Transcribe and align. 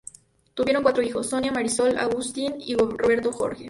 Tuvieron 0.55 0.81
cuatro 0.81 1.03
hijos: 1.03 1.29
Sonia, 1.29 1.51
Marisol, 1.51 1.99
Agustín 1.99 2.55
y 2.57 2.75
Roberto 2.75 3.31
Jorge. 3.31 3.59